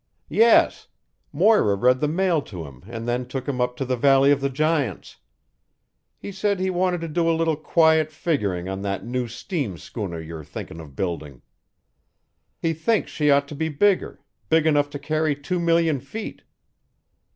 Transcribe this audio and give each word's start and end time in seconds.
"Yes. 0.29 0.87
Moira 1.31 1.75
read 1.75 1.99
the 1.99 2.07
mail 2.07 2.41
to 2.41 2.65
him 2.65 2.81
and 2.87 3.07
then 3.07 3.23
took 3.27 3.47
him 3.47 3.61
up 3.61 3.77
to 3.77 3.85
the 3.85 3.95
Valley 3.95 4.31
of 4.31 4.41
the 4.41 4.49
Giants. 4.49 5.17
He 6.17 6.31
said 6.31 6.59
he 6.59 6.71
wanted 6.71 7.01
to 7.01 7.07
do 7.07 7.29
a 7.29 7.37
little 7.37 7.55
quiet 7.55 8.11
figuring 8.11 8.67
on 8.67 8.81
that 8.81 9.05
new 9.05 9.27
steam 9.27 9.77
schooner 9.77 10.19
you're 10.19 10.43
thinking 10.43 10.79
of 10.79 10.95
building. 10.95 11.43
He 12.57 12.73
thinks 12.73 13.11
she 13.11 13.29
ought 13.29 13.47
to 13.49 13.55
be 13.55 13.69
bigger 13.69 14.19
big 14.49 14.65
enough 14.65 14.89
to 14.89 14.97
carry 14.97 15.35
two 15.35 15.59
million 15.59 15.99
feet." 15.99 16.41